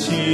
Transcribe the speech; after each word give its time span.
불 0.00 0.29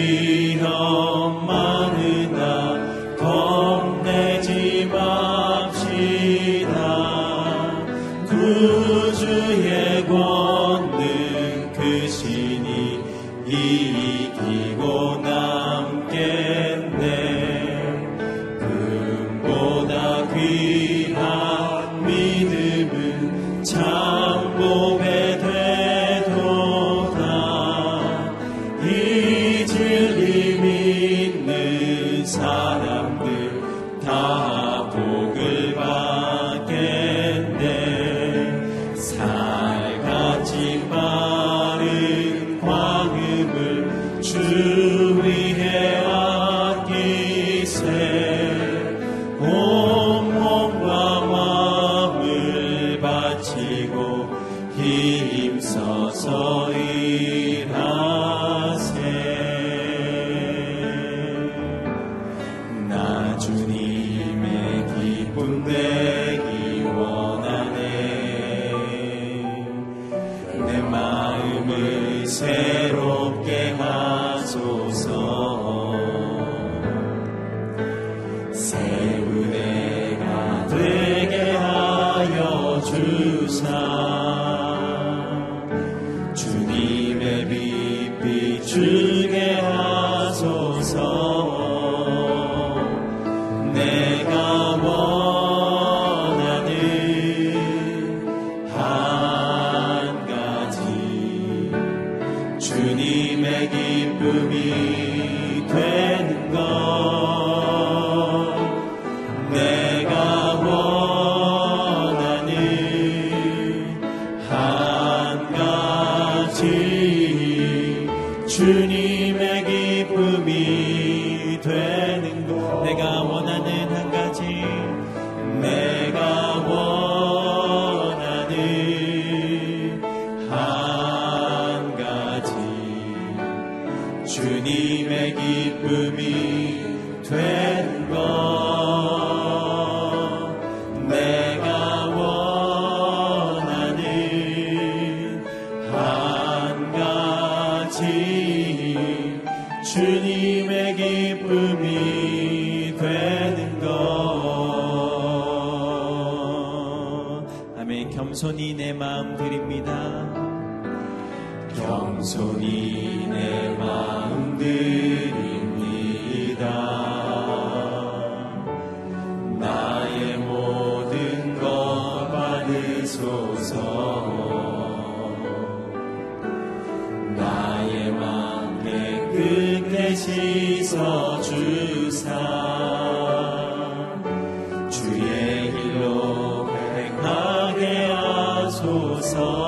하 189.37 189.66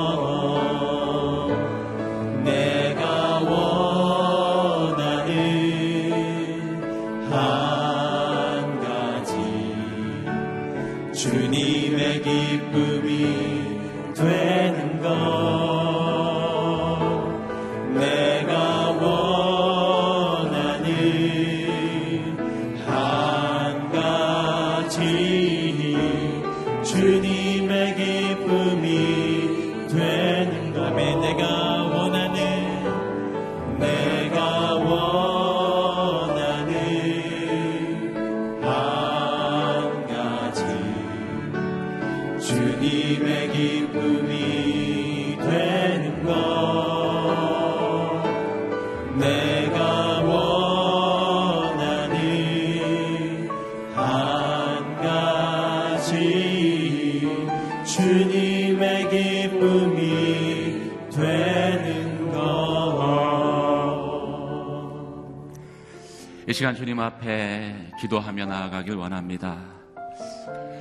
이 66.48 66.53
시간 66.54 66.74
주님 66.74 66.98
앞에 66.98 67.74
기도하며 68.00 68.47
나아가길 68.47 68.95
원합니다. 68.95 69.59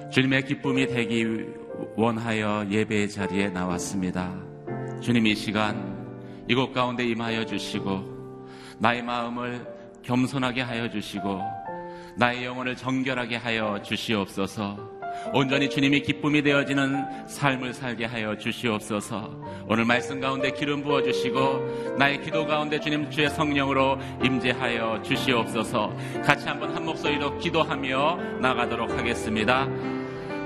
주님의 0.09 0.45
기쁨이 0.45 0.87
되기 0.87 1.45
원하여 1.97 2.65
예배의 2.71 3.09
자리에 3.09 3.49
나왔습니다. 3.49 4.33
주님 5.01 5.27
이 5.27 5.35
시간 5.35 6.45
이곳 6.47 6.71
가운데 6.71 7.05
임하여 7.05 7.45
주시고 7.45 8.47
나의 8.79 9.01
마음을 9.03 9.67
겸손하게 10.03 10.61
하여 10.61 10.89
주시고 10.89 11.41
나의 12.15 12.45
영혼을 12.45 12.73
정결하게 12.73 13.35
하여 13.35 13.81
주시옵소서. 13.83 14.96
온전히 15.33 15.69
주님이 15.69 16.01
기쁨이 16.01 16.41
되어지는 16.41 17.27
삶을 17.27 17.73
살게 17.73 18.05
하여 18.05 18.37
주시옵소서. 18.37 19.29
오늘 19.67 19.85
말씀 19.85 20.19
가운데 20.19 20.51
기름 20.51 20.83
부어 20.83 21.01
주시고 21.01 21.95
나의 21.97 22.21
기도 22.21 22.45
가운데 22.45 22.79
주님 22.79 23.09
주의 23.09 23.29
성령으로 23.29 23.97
임재하여 24.23 25.01
주시옵소서. 25.03 25.95
같이 26.23 26.47
한번 26.47 26.75
한 26.75 26.85
목소리로 26.85 27.37
기도하며 27.37 28.39
나가도록 28.41 28.91
하겠습니다. 28.91 29.67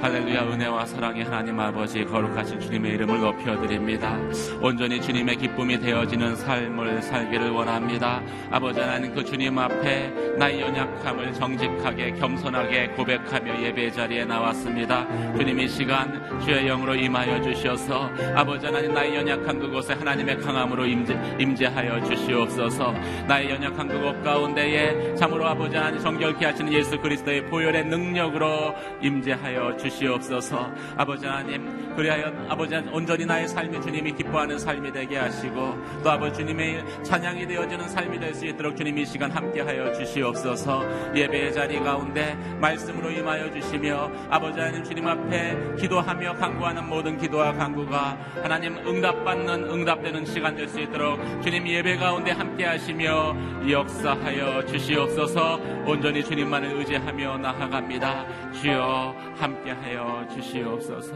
할렐루야 0.02 0.52
은혜와 0.52 0.84
사랑의 0.88 1.24
하나님 1.26 1.60
아버지 1.60 2.04
거룩하신 2.04 2.60
주님의 2.60 2.94
이름을 2.94 3.20
높여드립니다. 3.20 4.18
온전히 4.60 5.00
주님의 5.00 5.36
기쁨이 5.36 5.80
되어지는 5.80 6.36
삶을 6.38 7.04
살기를 7.04 7.52
원합니다. 7.52 8.20
아버지 8.50 8.80
하나님 8.80 9.14
그 9.14 9.24
주님 9.24 9.60
앞에 9.60 10.10
나의 10.40 10.60
연약함을 10.60 11.34
정직하게 11.36 12.14
겸손하게 12.14 12.88
고백하며 12.96 13.62
예배 13.62 13.92
자리에 13.92 14.26
나왔습니다. 14.26 15.06
주님 15.38 15.60
이 15.60 15.68
시간 15.68 16.20
주의 16.42 16.66
영으로 16.66 16.96
임하여 16.96 17.40
주셔서 17.44 18.10
아버지 18.36 18.66
하나님 18.66 18.96
나의 18.96 19.18
연약한 19.18 19.60
그곳에 19.60 19.94
하나님의 19.94 20.40
강함으로 20.40 20.84
임재, 20.88 21.16
임재하여 21.38 22.04
주시옵소서 22.06 22.92
나의 23.28 23.52
연약한 23.52 23.88
그곳 23.88 24.24
가운데에 24.24 25.14
참으로 25.14 25.46
아버지 25.46 25.76
하나님 25.76 26.00
정결케 26.00 26.44
하시는 26.44 26.74
예수 26.74 26.98
그리스도의 26.98 27.46
보혈의 27.46 27.86
능력으로 27.86 28.74
임재하여 29.04 29.78
주시옵소서 29.78 29.91
주시옵소서. 29.92 30.72
아버지 30.98 31.26
하나님 31.26 31.94
그리하여 31.96 32.32
아버지 32.50 32.74
하나님 32.74 32.94
온전히 32.96 33.26
나의 33.26 33.48
삶이 33.48 33.82
주님이 33.82 34.14
기뻐하는 34.14 34.58
삶이 34.58 34.92
되게 34.92 35.18
하시고 35.18 35.78
또 36.04 36.10
아버지 36.10 36.38
주님의 36.40 36.84
찬양이 37.04 37.46
되어지는 37.48 37.90
삶이 37.90 38.20
될 38.20 38.32
수 38.32 38.46
있도록 38.46 38.78
주님 38.78 38.98
이 38.98 39.06
시간 39.06 39.30
함께하여 39.30 39.92
주시옵소서. 39.94 40.86
예배의 41.14 41.54
자리 41.54 41.80
가운데 41.80 42.34
말씀으로 42.62 43.12
임하여 43.12 43.52
주시며 43.52 44.10
아버지 44.30 44.58
하나님 44.58 44.84
주님 44.86 45.06
앞에 45.06 45.76
기도하며 45.78 46.36
간구하는 46.36 46.88
모든 46.88 47.18
기도와 47.18 47.52
간구가 47.54 48.18
하나님 48.42 48.78
응답받는 48.88 49.70
응답되는 49.70 50.26
시간 50.26 50.56
될 50.56 50.70
수 50.72 50.80
있도록 50.80 51.20
주님 51.42 51.68
예배 51.68 51.98
가운데 51.98 52.32
함께하시며 52.32 53.70
역사하여 53.70 54.66
주시옵소서. 54.68 55.60
온전히 55.86 56.24
주님만을 56.24 56.72
의지하며 56.78 57.38
나아갑니다. 57.40 58.26
주여 58.54 59.14
함께하여 59.42 60.04
하여 60.04 60.28
주시옵소서. 60.36 61.16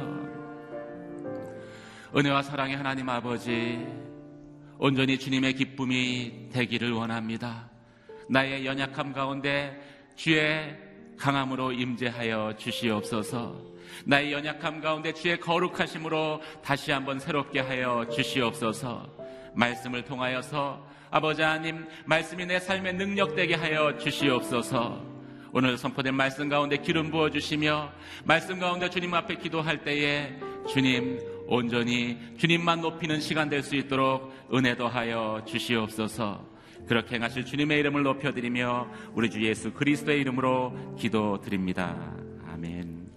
은혜와 2.16 2.42
사랑의 2.42 2.76
하나님 2.76 3.08
아버지, 3.08 3.86
온전히 4.80 5.20
주님의 5.20 5.54
기쁨이 5.54 6.50
되기를 6.52 6.92
원합니다. 6.92 7.70
나의 8.28 8.66
연약함 8.66 9.14
가운데 9.14 9.80
주의 10.16 10.76
강함으로 11.18 11.72
임재하여 11.72 12.56
주시옵소서. 12.58 13.62
나의 14.06 14.34
연약함 14.34 14.82
가운데 14.82 15.14
주의 15.14 15.40
거룩하심으로 15.40 16.42
다시 16.64 16.92
한번 16.92 17.20
새롭게 17.20 17.60
하여 17.60 18.08
주시옵소서. 18.10 19.08
말씀을 19.54 20.04
통하여서 20.04 20.84
아버지 21.12 21.44
하나님, 21.44 21.86
말씀이 22.06 22.48
내 22.48 22.60
삶에 22.60 22.94
능력되게 22.94 23.54
하여 23.54 23.96
주시옵소서. 24.00 25.15
오늘 25.58 25.78
선포된 25.78 26.14
말씀 26.14 26.50
가운데 26.50 26.76
기름 26.76 27.10
부어 27.10 27.30
주시며 27.30 27.90
말씀 28.26 28.60
가운데 28.60 28.90
주님 28.90 29.14
앞에 29.14 29.36
기도할 29.36 29.86
때에 29.86 30.38
주님 30.68 31.18
온전히 31.48 32.18
주님만 32.38 32.82
높이는 32.82 33.22
시간 33.22 33.48
될 33.48 33.64
수 33.64 33.78
있도록 33.78 34.34
은혜 34.54 34.76
도 34.76 34.90
하여 34.90 35.42
주시옵소서. 35.48 36.46
그렇게 36.90 37.16
행하실 37.16 37.46
주님의 37.46 37.80
이름을 37.80 38.04
높여드리며 38.04 38.92
우리 39.14 39.30
주 39.30 39.42
예수 39.46 39.72
그리스도의 39.72 40.20
이름으로 40.20 40.98
기도드립니다. 41.00 42.14
아멘. 42.50 43.10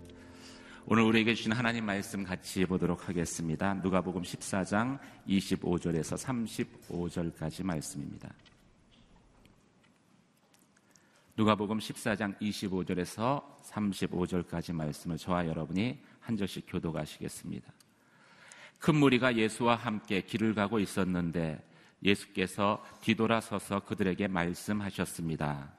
오늘 0.86 1.02
우리에게 1.02 1.34
주신 1.34 1.50
하나님 1.50 1.86
말씀 1.86 2.22
같이 2.22 2.64
보도록 2.66 3.08
하겠습니다. 3.08 3.74
누가복음 3.74 4.22
14장 4.22 5.00
25절에서 5.26 6.16
35절까지 6.88 7.64
말씀입니다. 7.64 8.28
누가복음 11.38 11.78
14장 11.78 12.36
25절에서 12.40 13.40
35절까지 13.62 14.72
말씀을 14.72 15.16
저와 15.16 15.46
여러분이 15.46 15.96
한 16.18 16.36
절씩 16.36 16.64
교도가시겠습니다. 16.66 17.72
큰 18.80 18.96
무리가 18.96 19.36
예수와 19.36 19.76
함께 19.76 20.20
길을 20.20 20.56
가고 20.56 20.80
있었는데 20.80 21.64
예수께서 22.02 22.84
뒤돌아서서 23.02 23.84
그들에게 23.84 24.26
말씀하셨습니다. 24.26 25.70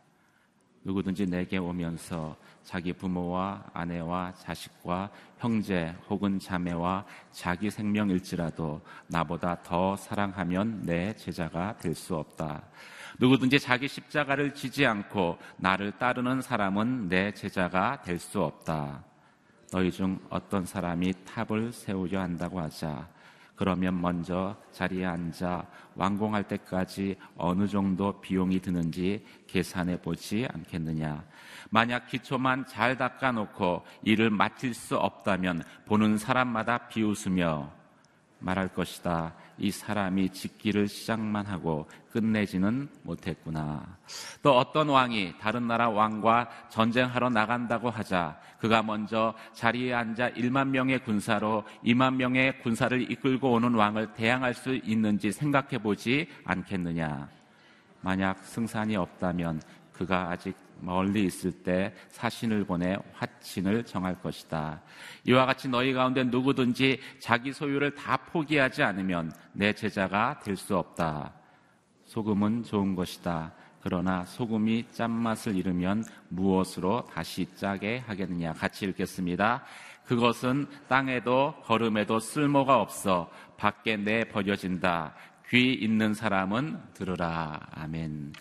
누구든지 0.85 1.25
내게 1.25 1.57
오면서 1.57 2.37
자기 2.63 2.93
부모와 2.93 3.65
아내와 3.73 4.35
자식과 4.35 5.11
형제 5.39 5.93
혹은 6.09 6.39
자매와 6.39 7.05
자기 7.33 7.69
생명일지라도 7.69 8.79
나보다 9.07 9.61
더 9.61 9.97
사랑하면 9.97 10.83
내 10.83 11.13
제자가 11.17 11.75
될 11.79 11.93
수 11.93 12.15
없다. 12.15 12.63
누구든지 13.19 13.59
자기 13.59 13.87
십자가를 13.87 14.53
지지 14.53 14.85
않고 14.85 15.37
나를 15.57 15.91
따르는 15.91 16.41
사람은 16.41 17.09
내 17.09 17.33
제자가 17.33 18.01
될 18.01 18.17
수 18.17 18.41
없다. 18.41 19.03
너희 19.71 19.91
중 19.91 20.19
어떤 20.29 20.65
사람이 20.65 21.13
탑을 21.25 21.71
세우려 21.71 22.21
한다고 22.21 22.59
하자. 22.59 23.07
그러면 23.55 23.99
먼저 23.99 24.55
자리에 24.71 25.05
앉아 25.05 25.65
완공할 25.95 26.47
때까지 26.47 27.17
어느 27.35 27.67
정도 27.67 28.19
비용이 28.21 28.61
드는지 28.61 29.25
계산해 29.47 30.01
보지 30.01 30.47
않겠느냐. 30.53 31.23
만약 31.69 32.07
기초만 32.07 32.65
잘 32.67 32.97
닦아놓고 32.97 33.85
일을 34.03 34.29
마칠 34.29 34.73
수 34.73 34.97
없다면 34.97 35.63
보는 35.85 36.17
사람마다 36.17 36.87
비웃으며 36.87 37.69
말할 38.39 38.69
것이다. 38.69 39.33
이 39.59 39.71
사람이 39.71 40.29
짓기를 40.29 40.87
시작만 40.87 41.45
하고 41.45 41.87
끝내지는 42.11 42.89
못했구나. 43.03 43.97
또 44.41 44.57
어떤 44.57 44.89
왕이 44.89 45.35
다른 45.39 45.67
나라 45.67 45.89
왕과 45.89 46.49
전쟁하러 46.69 47.29
나간다고 47.29 47.89
하자 47.89 48.39
그가 48.59 48.81
먼저 48.81 49.33
자리에 49.53 49.93
앉아 49.93 50.31
1만 50.31 50.69
명의 50.69 51.03
군사로 51.03 51.63
2만 51.83 52.15
명의 52.15 52.59
군사를 52.61 53.11
이끌고 53.11 53.51
오는 53.51 53.73
왕을 53.73 54.13
대항할 54.13 54.53
수 54.53 54.75
있는지 54.75 55.31
생각해 55.31 55.77
보지 55.79 56.27
않겠느냐. 56.45 57.29
만약 58.01 58.37
승산이 58.39 58.95
없다면 58.95 59.61
그가 59.93 60.29
아직 60.31 60.55
멀리 60.81 61.25
있을 61.25 61.51
때 61.51 61.93
사신을 62.09 62.65
보내 62.65 62.97
화친을 63.13 63.85
정할 63.85 64.19
것이다. 64.21 64.81
이와 65.25 65.45
같이 65.45 65.67
너희 65.67 65.93
가운데 65.93 66.23
누구든지 66.23 66.99
자기 67.19 67.51
소유를 67.53 67.95
다 67.95 68.17
포기하지 68.17 68.83
않으면 68.83 69.31
내 69.53 69.73
제자가 69.73 70.39
될 70.43 70.55
수 70.55 70.77
없다. 70.77 71.33
소금은 72.05 72.63
좋은 72.63 72.95
것이다. 72.95 73.53
그러나 73.81 74.25
소금이 74.25 74.87
짠맛을 74.91 75.55
잃으면 75.55 76.03
무엇으로 76.27 77.05
다시 77.13 77.47
짜게 77.55 77.99
하겠느냐. 78.05 78.53
같이 78.53 78.85
읽겠습니다. 78.85 79.63
그것은 80.05 80.67
땅에도 80.87 81.55
걸음에도 81.63 82.19
쓸모가 82.19 82.81
없어 82.81 83.29
밖에 83.57 83.95
내 83.95 84.25
버려진다. 84.25 85.13
귀 85.49 85.73
있는 85.73 86.13
사람은 86.13 86.79
들으라. 86.93 87.59
아멘. 87.71 88.33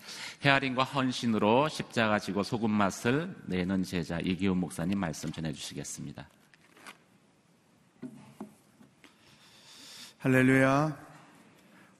헤아림과 0.43 0.83
헌신으로 0.83 1.67
십자가 1.67 2.19
지고 2.19 2.43
소금 2.43 2.69
맛을 2.69 3.35
내는 3.45 3.81
제자 3.83 4.19
이기훈 4.19 4.57
목사님 4.59 4.99
말씀 4.99 5.31
전해 5.31 5.51
주시겠습니다. 5.51 6.27
할렐루야. 10.19 10.97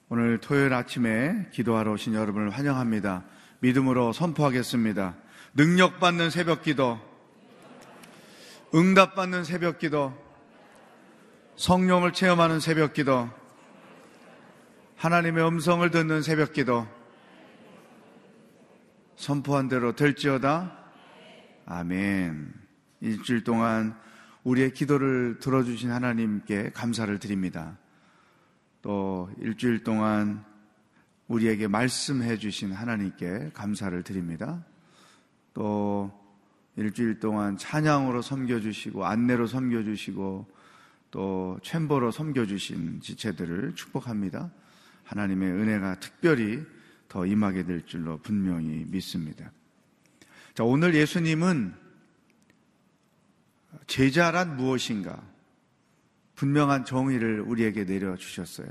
오늘 0.09 0.39
토요일 0.39 0.73
아침에 0.73 1.47
기도하러 1.53 1.93
오신 1.93 2.13
여러분을 2.13 2.51
환영합니다. 2.51 3.23
믿음으로 3.61 4.13
선포하겠습니다. 4.13 5.15
능력받는 5.55 6.29
새벽 6.29 6.61
기도, 6.61 6.99
응답받는 8.75 9.43
새벽 9.43 9.79
기도, 9.79 10.13
성령을 11.55 12.13
체험하는 12.13 12.59
새벽 12.59 12.93
기도, 12.93 13.29
하나님의 14.99 15.47
음성을 15.47 15.89
듣는 15.91 16.21
새벽 16.21 16.51
기도 16.51 16.85
선포한 19.15 19.69
대로 19.69 19.95
될지어다. 19.95 20.77
아멘. 21.65 22.53
일주일 22.99 23.45
동안 23.45 23.97
우리의 24.43 24.73
기도를 24.73 25.39
들어주신 25.39 25.89
하나님께 25.89 26.71
감사를 26.73 27.17
드립니다. 27.17 27.77
또 28.81 29.31
일주일 29.39 29.85
동안 29.85 30.43
우리에게 31.29 31.69
말씀해 31.69 32.37
주신 32.37 32.73
하나님께 32.73 33.51
감사를 33.53 34.03
드립니다. 34.03 34.65
또 35.53 36.11
일주일 36.75 37.21
동안 37.21 37.55
찬양으로 37.55 38.21
섬겨주시고 38.21 39.05
안내로 39.05 39.47
섬겨주시고 39.47 40.45
또 41.11 41.57
챔버로 41.63 42.11
섬겨주신 42.11 42.99
지체들을 42.99 43.75
축복합니다. 43.75 44.51
하나님의 45.09 45.51
은혜가 45.51 45.99
특별히 45.99 46.63
더 47.07 47.25
임하게 47.25 47.63
될 47.63 47.85
줄로 47.85 48.19
분명히 48.19 48.85
믿습니다. 48.87 49.51
자, 50.53 50.63
오늘 50.63 50.93
예수님은 50.93 51.73
제자란 53.87 54.55
무엇인가? 54.55 55.19
분명한 56.35 56.85
정의를 56.85 57.41
우리에게 57.41 57.85
내려주셨어요. 57.85 58.67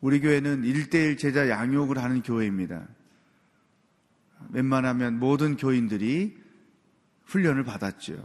우리 0.00 0.20
교회는 0.20 0.64
일대일 0.64 1.16
제자 1.16 1.48
양육을 1.48 1.98
하는 1.98 2.22
교회입니다. 2.22 2.86
웬만하면 4.50 5.20
모든 5.20 5.56
교인들이 5.56 6.36
훈련을 7.26 7.62
받았죠. 7.62 8.22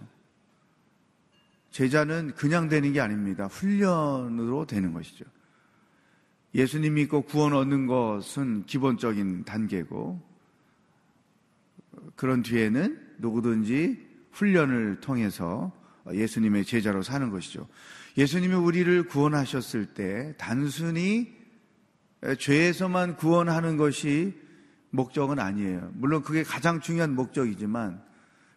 제자는 1.70 2.34
그냥 2.34 2.70
되는 2.70 2.92
게 2.92 3.00
아닙니다. 3.00 3.46
훈련으로 3.46 4.66
되는 4.66 4.94
것이죠. 4.94 5.26
예수님 6.56 6.96
믿고 6.96 7.22
구원 7.22 7.54
얻는 7.54 7.86
것은 7.88 8.66
기본적인 8.66 9.46
단계고, 9.46 10.22
그런 12.16 12.42
뒤에는 12.42 13.00
누구든지 13.20 14.08
훈련을 14.32 15.00
통해서 15.00 15.72
예수님의 16.12 16.66
제자로 16.66 17.04
사는 17.04 17.30
것이죠. 17.30 17.68
예수님이 18.18 18.56
우리를 18.56 19.04
구원하셨을 19.08 19.88
때 19.94 20.34
단순히 20.38 21.34
죄에서만 22.38 23.16
구원하는 23.16 23.78
것이 23.78 24.34
목적은 24.90 25.40
아니에요. 25.40 25.92
물론 25.94 26.24
그게 26.24 26.44
가장 26.44 26.82
중요한 26.82 27.16
목적이지만 27.16 28.02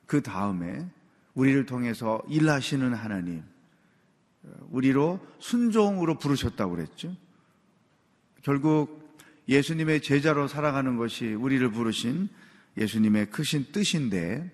그 0.07 0.23
다음에 0.23 0.89
우리를 1.35 1.67
통해서 1.67 2.23
일하시는 2.29 2.95
하나님, 2.95 3.43
우리로 4.71 5.21
순종으로 5.39 6.19
부르셨다고 6.19 6.75
그랬죠. 6.77 7.15
결국 8.43 9.17
예수님의 9.49 10.03
제자로 10.03 10.49
살아가는 10.49 10.97
것이 10.97 11.35
우리를 11.35 11.71
부르신 11.71 12.29
예수님의 12.77 13.31
크신 13.31 13.67
뜻인데 13.73 14.51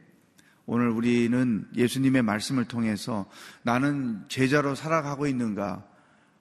오늘 0.67 0.91
우리는 0.91 1.67
예수님의 1.75 2.23
말씀을 2.23 2.67
통해서 2.67 3.29
나는 3.63 4.23
제자로 4.29 4.75
살아가고 4.75 5.27
있는가 5.27 5.85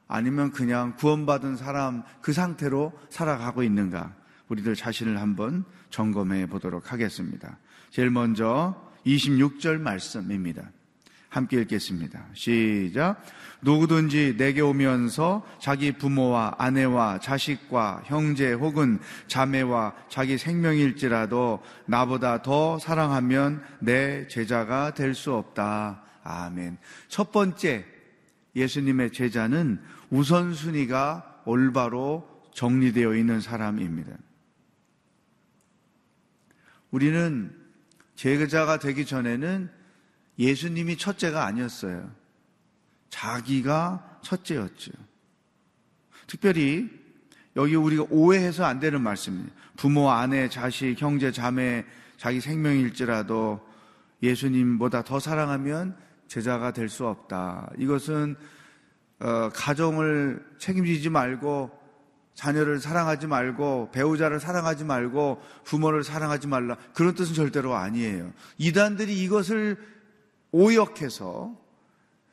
아니면 0.08 0.52
그냥 0.52 0.96
구원받은 0.98 1.58
사람 1.58 2.04
그 2.22 2.34
상태로 2.34 2.94
살아가고 3.10 3.64
있는가 3.64 4.16
우리들 4.50 4.76
자신을 4.76 5.20
한번 5.20 5.66
점검해 5.90 6.48
보도록 6.48 6.92
하겠습니다. 6.92 7.58
제일 7.90 8.10
먼저 8.10 8.92
26절 9.06 9.80
말씀입니다. 9.80 10.72
함께 11.38 11.62
읽겠습니다. 11.62 12.26
시작. 12.34 13.22
누구든지 13.62 14.36
내게 14.38 14.62
오면서 14.62 15.46
자기 15.60 15.92
부모와 15.92 16.56
아내와 16.58 17.20
자식과 17.20 18.04
형제 18.06 18.54
혹은 18.54 19.00
자매와 19.28 19.94
자기 20.10 20.38
생명일지라도 20.38 21.62
나보다 21.86 22.42
더 22.42 22.80
사랑하면 22.80 23.64
내 23.80 24.28
제자가 24.28 24.94
될 24.94 25.14
수 25.14 25.34
없다. 25.34 26.04
아멘. 26.24 26.78
첫 27.08 27.32
번째, 27.32 27.86
예수님의 28.56 29.12
제자는 29.12 29.80
우선순위가 30.10 31.44
올바로 31.46 32.28
정리되어 32.54 33.16
있는 33.16 33.42
사람입니다. 33.42 34.12
우리는 36.92 37.56
제자가 38.16 38.80
되기 38.80 39.06
전에는 39.06 39.77
예수님이 40.40 40.98
첫째가 40.98 41.46
아니었어요. 41.46 42.10
자기가 43.10 44.20
첫째였죠. 44.22 44.92
특별히 46.28 46.90
여기 47.56 47.76
우리가 47.76 48.06
오해해서 48.10 48.66
안 48.66 48.80
되는 48.80 49.02
말씀입니다. 49.02 49.54
부모, 49.78 50.12
아내, 50.12 50.50
자식, 50.50 50.96
형제, 51.00 51.32
자매, 51.32 51.86
자기 52.18 52.40
생명일지라도 52.40 53.66
예수님보다 54.22 55.04
더 55.04 55.20
사랑하면 55.20 55.96
제자가 56.28 56.72
될 56.72 56.90
수 56.90 57.08
없다. 57.08 57.72
이것은 57.78 58.36
어, 59.20 59.50
가정을 59.54 60.46
책임지지 60.60 61.10
말고 61.10 61.72
자녀를 62.36 62.80
사랑하지 62.80 63.26
말고 63.26 63.90
배우자를 63.92 64.40
사랑하지 64.40 64.84
말고 64.84 65.42
부모를 65.64 66.04
사랑하지 66.04 66.48
말라. 66.48 66.78
그런 66.94 67.16
뜻은 67.16 67.34
절대로 67.34 67.76
아니에요. 67.76 68.32
이단들이 68.60 69.24
이것을 69.24 69.78
오역해서 70.58 71.56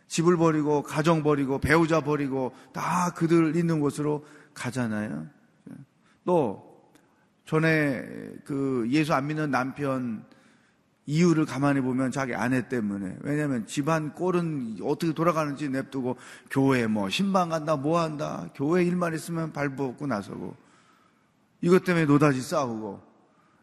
집을 0.08 0.36
버리고 0.36 0.82
가정 0.82 1.22
버리고 1.22 1.58
배우자 1.58 2.00
버리고 2.00 2.54
다 2.72 3.12
그들 3.14 3.56
있는 3.56 3.80
곳으로 3.80 4.24
가잖아요. 4.54 5.26
또 6.24 6.74
전에 7.44 8.02
그 8.44 8.86
예수 8.90 9.12
안 9.12 9.26
믿는 9.26 9.50
남편 9.50 10.24
이유를 11.06 11.44
가만히 11.44 11.82
보면 11.82 12.12
자기 12.12 12.34
아내 12.34 12.66
때문에 12.66 13.18
왜냐하면 13.20 13.66
집안 13.66 14.14
꼴은 14.14 14.78
어떻게 14.82 15.12
돌아가는지 15.12 15.68
냅두고 15.68 16.16
교회 16.50 16.86
뭐 16.86 17.10
신방 17.10 17.50
간다 17.50 17.76
뭐 17.76 18.00
한다 18.00 18.48
교회 18.54 18.84
일만 18.84 19.14
있으면 19.14 19.52
발벗고 19.52 20.06
나서고 20.06 20.56
이것 21.60 21.84
때문에 21.84 22.06
노다지 22.06 22.40
싸우고 22.40 23.02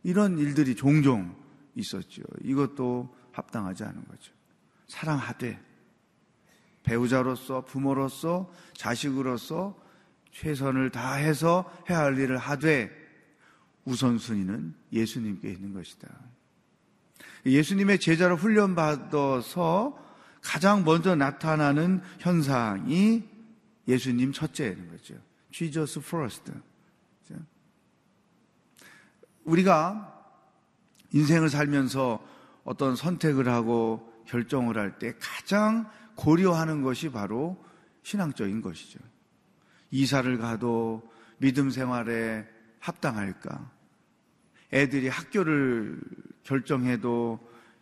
이런 0.03 0.37
일들이 0.37 0.75
종종 0.75 1.35
있었죠. 1.75 2.21
이것도 2.43 3.09
합당하지 3.31 3.85
않은 3.85 4.05
거죠. 4.07 4.33
사랑하되 4.91 5.57
배우자로서 6.83 7.63
부모로서 7.63 8.51
자식으로서 8.73 9.79
최선을 10.31 10.89
다해서 10.89 11.71
해야 11.89 11.99
할 11.99 12.17
일을 12.17 12.37
하되 12.37 12.91
우선순위는 13.85 14.75
예수님께 14.91 15.49
있는 15.49 15.73
것이다. 15.73 16.09
예수님의 17.45 17.99
제자로 17.99 18.35
훈련받아서 18.35 19.97
가장 20.41 20.83
먼저 20.83 21.15
나타나는 21.15 22.01
현상이 22.19 23.23
예수님 23.87 24.33
첫째인 24.33 24.89
거죠. 24.89 25.15
Jesus 25.51 25.99
first. 25.99 26.51
우리가 29.45 30.21
인생을 31.13 31.49
살면서 31.49 32.23
어떤 32.63 32.95
선택을 32.95 33.47
하고 33.47 34.10
결정을 34.31 34.77
할 34.77 34.97
때 34.97 35.13
가장 35.19 35.89
고려하는 36.15 36.81
것이 36.81 37.11
바로 37.11 37.61
신앙적인 38.03 38.61
것이죠. 38.61 38.99
이사를 39.91 40.37
가도 40.37 41.03
믿음 41.37 41.69
생활에 41.69 42.47
합당할까? 42.79 43.69
애들이 44.73 45.09
학교를 45.09 45.99
결정해도 46.43 47.39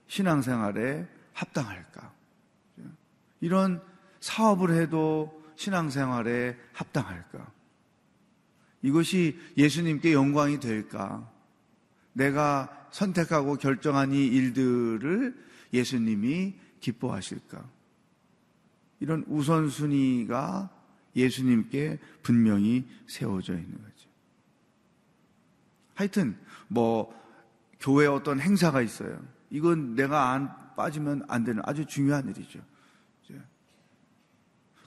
신앙생활에 0.07 1.07
합당할까? 1.33 2.11
이런 3.41 3.81
사업을 4.19 4.71
해도 4.71 5.43
신앙생활에 5.55 6.57
합당할까? 6.73 7.51
이것이 8.81 9.39
예수님께 9.55 10.13
영광이 10.13 10.59
될까? 10.59 11.29
내가 12.13 12.87
선택하고 12.91 13.55
결정한 13.57 14.13
이 14.13 14.25
일들을 14.25 15.48
예수님이 15.73 16.55
기뻐하실까? 16.79 17.69
이런 18.99 19.23
우선순위가 19.27 20.69
예수님께 21.15 21.99
분명히 22.21 22.87
세워져 23.07 23.53
있는 23.53 23.71
거죠. 23.71 24.09
하여튼, 25.95 26.37
뭐, 26.67 27.13
교회 27.79 28.07
어떤 28.07 28.39
행사가 28.39 28.81
있어요. 28.81 29.21
이건 29.49 29.95
내가 29.95 30.31
안 30.31 30.53
빠지면 30.75 31.23
안 31.27 31.43
되는 31.43 31.61
아주 31.65 31.85
중요한 31.85 32.27
일이죠. 32.29 32.59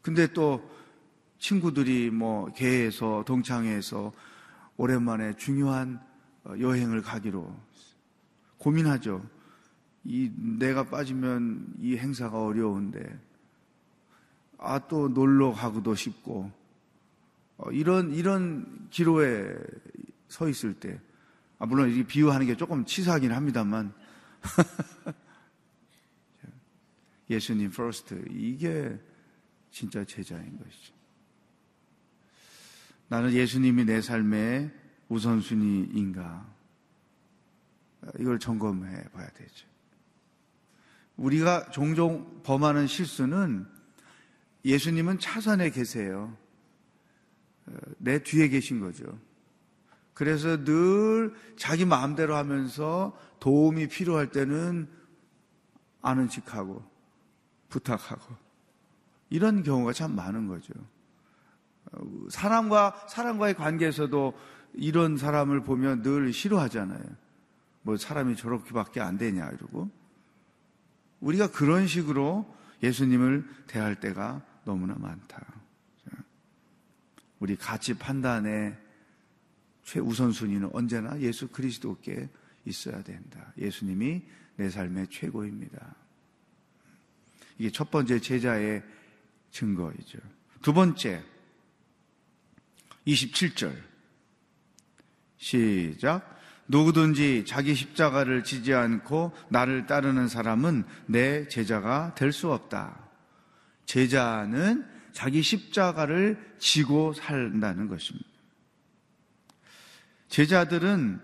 근데 0.02 0.26
또 0.32 0.68
친구들이 1.38 2.10
뭐 2.10 2.52
개에서 2.52 3.24
동창회에서 3.24 4.12
오랜만에 4.76 5.34
중요한 5.34 6.00
어, 6.44 6.54
여행을 6.58 7.02
가기로 7.02 7.56
고민하죠. 8.58 9.24
이 10.04 10.30
내가 10.36 10.84
빠지면 10.84 11.74
이 11.80 11.96
행사가 11.96 12.42
어려운데 12.42 13.18
아 14.58 14.78
또 14.88 15.08
놀러 15.08 15.52
가고도 15.52 15.94
싶고 15.94 16.50
어, 17.58 17.70
이런 17.72 18.12
이런 18.12 18.88
기로에 18.90 19.56
서 20.28 20.48
있을 20.48 20.74
때 20.74 21.00
아, 21.58 21.66
물론 21.66 21.90
이 21.90 22.04
비유하는 22.04 22.46
게 22.46 22.56
조금 22.56 22.84
치사하긴 22.84 23.32
합니다만 23.32 23.92
예수님 27.30 27.70
first 27.70 28.24
이게 28.30 28.98
진짜 29.70 30.04
제자인 30.04 30.58
것이죠. 30.58 30.94
나는 33.08 33.32
예수님이 33.32 33.84
내 33.84 34.00
삶의 34.00 34.70
우선순위인가? 35.08 36.52
이걸 38.18 38.38
점검해 38.38 39.04
봐야 39.12 39.28
되죠. 39.30 39.71
우리가 41.16 41.70
종종 41.70 42.42
범하는 42.42 42.86
실수는 42.86 43.66
예수님은 44.64 45.18
차선에 45.18 45.70
계세요. 45.70 46.36
어, 47.66 47.72
내 47.98 48.22
뒤에 48.22 48.48
계신 48.48 48.80
거죠. 48.80 49.18
그래서 50.14 50.62
늘 50.64 51.34
자기 51.56 51.84
마음대로 51.84 52.36
하면서 52.36 53.16
도움이 53.40 53.88
필요할 53.88 54.30
때는 54.30 54.88
아는 56.00 56.28
척하고 56.28 56.84
부탁하고 57.68 58.36
이런 59.30 59.62
경우가 59.62 59.92
참 59.92 60.14
많은 60.14 60.46
거죠. 60.46 60.74
어, 61.92 62.00
사람과 62.28 63.06
사람과의 63.08 63.54
관계에서도 63.54 64.34
이런 64.74 65.16
사람을 65.16 65.62
보면 65.62 66.02
늘 66.02 66.32
싫어하잖아요. 66.32 67.02
뭐 67.82 67.96
사람이 67.96 68.36
저렇게밖에 68.36 69.00
안 69.00 69.18
되냐 69.18 69.48
이러고 69.48 69.90
우리가 71.22 71.50
그런 71.50 71.86
식으로 71.86 72.52
예수님을 72.82 73.48
대할 73.68 73.98
때가 73.98 74.44
너무나 74.64 74.94
많다. 74.94 75.44
우리 77.38 77.56
가치 77.56 77.94
판단의 77.94 78.76
최우선순위는 79.84 80.70
언제나 80.72 81.18
예수 81.20 81.48
그리스도께 81.48 82.28
있어야 82.64 83.02
된다. 83.02 83.52
예수님이 83.58 84.22
내 84.56 84.70
삶의 84.70 85.08
최고입니다. 85.10 85.96
이게 87.58 87.70
첫 87.70 87.90
번째 87.90 88.20
제자의 88.20 88.82
증거이죠. 89.50 90.18
두 90.60 90.72
번째, 90.72 91.22
27절. 93.06 93.76
시작. 95.36 96.40
누구든지 96.72 97.44
자기 97.46 97.74
십자가를 97.74 98.44
지지 98.44 98.72
않고 98.72 99.32
나를 99.50 99.86
따르는 99.86 100.26
사람은 100.26 100.84
내 101.06 101.46
제자가 101.46 102.14
될 102.14 102.32
수 102.32 102.50
없다. 102.50 102.98
제자는 103.84 104.86
자기 105.12 105.42
십자가를 105.42 106.54
지고 106.58 107.12
산다는 107.12 107.88
것입니다. 107.88 108.26
제자들은 110.28 111.20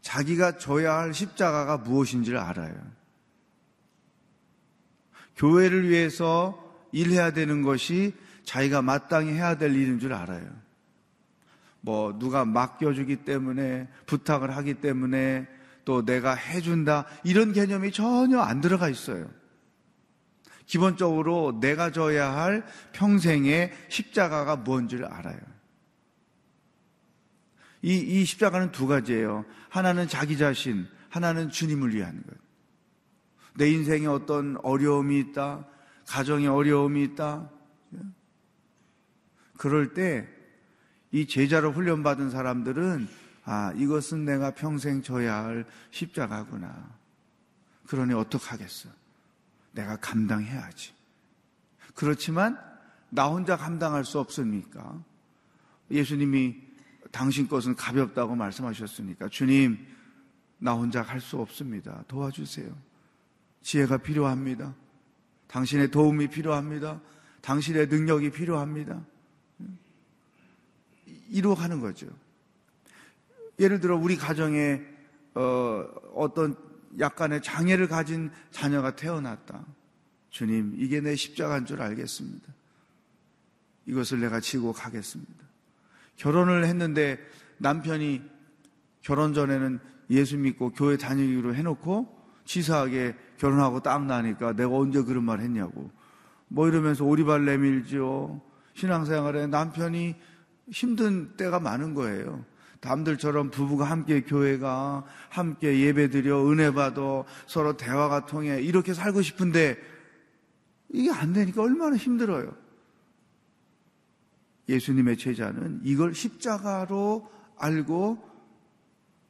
자기가 0.00 0.56
져야 0.56 0.94
할 0.94 1.12
십자가가 1.12 1.76
무엇인지를 1.76 2.38
알아요. 2.38 2.74
교회를 5.36 5.90
위해서 5.90 6.88
일해야 6.90 7.32
되는 7.32 7.60
것이 7.60 8.14
자기가 8.44 8.80
마땅히 8.80 9.32
해야 9.32 9.58
될 9.58 9.74
일인 9.74 9.98
줄 9.98 10.14
알아요. 10.14 10.65
뭐 11.86 12.18
누가 12.18 12.44
맡겨주기 12.44 13.18
때문에 13.18 13.88
부탁을 14.06 14.56
하기 14.56 14.74
때문에 14.74 15.46
또 15.84 16.04
내가 16.04 16.34
해준다 16.34 17.06
이런 17.22 17.52
개념이 17.52 17.92
전혀 17.92 18.40
안 18.40 18.60
들어가 18.60 18.88
있어요. 18.88 19.30
기본적으로 20.66 21.60
내가 21.60 21.92
져야 21.92 22.34
할 22.34 22.66
평생의 22.90 23.72
십자가가 23.88 24.56
뭔지를 24.56 25.04
알아요. 25.04 25.38
이, 27.82 27.98
이 27.98 28.24
십자가는 28.24 28.72
두 28.72 28.88
가지예요. 28.88 29.44
하나는 29.68 30.08
자기 30.08 30.36
자신, 30.36 30.88
하나는 31.08 31.50
주님을 31.50 31.94
위한 31.94 32.20
것. 32.26 32.36
내 33.54 33.70
인생에 33.70 34.06
어떤 34.06 34.56
어려움이 34.64 35.20
있다, 35.20 35.64
가정에 36.08 36.48
어려움이 36.48 37.04
있다. 37.04 37.48
그럴 39.56 39.94
때 39.94 40.35
이 41.12 41.26
제자로 41.26 41.72
훈련받은 41.72 42.30
사람들은 42.30 43.08
아, 43.44 43.72
이것은 43.76 44.24
내가 44.24 44.50
평생 44.52 45.02
져야 45.02 45.44
할 45.44 45.64
십자가구나. 45.90 46.96
그러니 47.86 48.12
어떡하겠어. 48.14 48.88
내가 49.72 49.96
감당해야지. 49.96 50.92
그렇지만 51.94 52.58
나 53.08 53.28
혼자 53.28 53.56
감당할 53.56 54.04
수 54.04 54.18
없습니까? 54.18 55.00
예수님이 55.90 56.56
당신 57.12 57.48
것은 57.48 57.76
가볍다고 57.76 58.34
말씀하셨으니까 58.34 59.28
주님, 59.28 59.78
나 60.58 60.72
혼자 60.72 61.02
할 61.02 61.20
수 61.20 61.38
없습니다. 61.38 62.02
도와주세요. 62.08 62.74
지혜가 63.62 63.98
필요합니다. 63.98 64.74
당신의 65.46 65.90
도움이 65.90 66.28
필요합니다. 66.28 67.00
당신의 67.42 67.86
능력이 67.86 68.30
필요합니다. 68.30 69.04
이루어가는 71.30 71.80
거죠. 71.80 72.06
예를 73.58 73.80
들어 73.80 73.96
우리 73.96 74.16
가정에 74.16 74.82
어, 75.34 75.84
어떤 76.14 76.56
약간의 76.98 77.42
장애를 77.42 77.88
가진 77.88 78.30
자녀가 78.50 78.96
태어났다. 78.96 79.64
주님, 80.30 80.74
이게 80.76 81.00
내 81.00 81.14
십자가인 81.14 81.66
줄 81.66 81.80
알겠습니다. 81.80 82.52
이것을 83.86 84.20
내가 84.20 84.40
지고 84.40 84.72
가겠습니다. 84.72 85.32
결혼을 86.16 86.64
했는데 86.64 87.18
남편이 87.58 88.22
결혼 89.02 89.34
전에는 89.34 89.78
예수 90.10 90.36
믿고 90.36 90.70
교회 90.72 90.96
다니기로 90.96 91.54
해놓고 91.54 92.14
치사하게 92.44 93.16
결혼하고 93.38 93.80
딱 93.80 94.04
나니까 94.04 94.54
내가 94.54 94.74
언제 94.74 95.02
그런 95.02 95.24
말 95.24 95.40
했냐고. 95.40 95.90
뭐 96.48 96.68
이러면서 96.68 97.04
오리발 97.04 97.44
내밀죠. 97.44 98.40
신앙생활에 98.74 99.46
남편이 99.46 100.16
힘든 100.70 101.36
때가 101.36 101.60
많은 101.60 101.94
거예요. 101.94 102.44
남들처럼 102.80 103.50
부부가 103.50 103.84
함께 103.84 104.22
교회가 104.22 105.04
함께 105.28 105.80
예배드려 105.80 106.48
은혜 106.48 106.70
받아 106.72 107.24
서로 107.46 107.76
대화가 107.76 108.26
통해 108.26 108.60
이렇게 108.60 108.94
살고 108.94 109.22
싶은데 109.22 109.76
이게 110.90 111.10
안 111.10 111.32
되니까 111.32 111.62
얼마나 111.62 111.96
힘들어요. 111.96 112.54
예수님의 114.68 115.16
제자는 115.16 115.80
이걸 115.84 116.14
십자가로 116.14 117.30
알고 117.58 118.24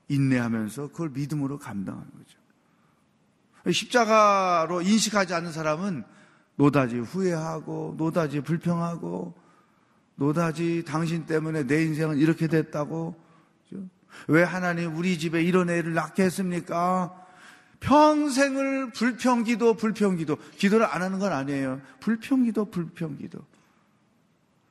인내하면서 0.08 0.88
그걸 0.88 1.10
믿음으로 1.10 1.58
감당하는 1.58 2.10
거죠. 2.10 2.38
십자가로 3.72 4.82
인식하지 4.82 5.34
않는 5.34 5.52
사람은 5.52 6.04
노다지 6.56 6.98
후회하고 6.98 7.94
노다지 7.98 8.40
불평하고 8.40 9.34
노다지 10.16 10.84
당신 10.86 11.26
때문에 11.26 11.66
내 11.66 11.84
인생은 11.84 12.18
이렇게 12.18 12.48
됐다고 12.48 13.14
왜 14.28 14.42
하나님 14.42 14.96
우리 14.96 15.18
집에 15.18 15.42
이런 15.42 15.68
애를 15.70 15.94
낳게 15.94 16.24
했습니까? 16.24 17.26
평생을 17.80 18.92
불평기도 18.92 19.74
불평기도 19.74 20.36
기도를 20.56 20.86
안 20.86 21.02
하는 21.02 21.18
건 21.18 21.32
아니에요. 21.32 21.80
불평기도 22.00 22.70
불평기도 22.70 23.38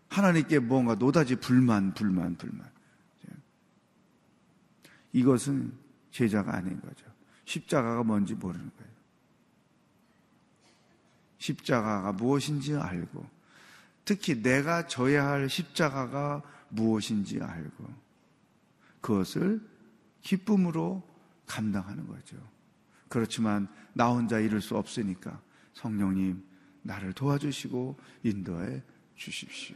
하나님께 0.09 0.59
뭔가 0.59 0.95
노다지 0.95 1.35
불만 1.35 1.93
불만 1.93 2.35
불만 2.35 2.75
이것은 5.13 5.71
제자가 6.11 6.55
아닌 6.55 6.81
거죠. 6.81 7.05
십자가가 7.45 8.03
뭔지 8.03 8.33
모르는 8.33 8.69
거예요. 8.77 8.91
십자가가 11.37 12.11
무엇인지 12.11 12.75
알고 12.75 13.34
특히 14.05 14.41
내가 14.41 14.87
져야 14.87 15.27
할 15.27 15.49
십자가가 15.49 16.41
무엇인지 16.69 17.41
알고 17.41 17.87
그것을 19.01 19.61
기쁨으로 20.21 21.03
감당하는 21.45 22.07
거죠. 22.07 22.37
그렇지만 23.09 23.67
나 23.93 24.09
혼자 24.09 24.39
이룰 24.39 24.61
수 24.61 24.77
없으니까 24.77 25.41
성령님 25.73 26.43
나를 26.81 27.13
도와주시고 27.13 27.97
인도해 28.23 28.81
주십시오. 29.15 29.75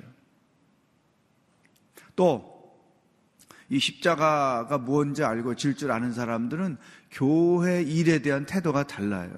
또 2.16 2.60
이 3.70 3.80
십자가가 3.80 4.78
무엇인지 4.80 5.24
알고 5.24 5.56
질 5.56 5.76
줄 5.76 5.92
아는 5.92 6.12
사람들은 6.12 6.78
교회 7.12 7.82
일에 7.84 8.22
대한 8.22 8.46
태도가 8.46 8.88
달라요. 8.88 9.32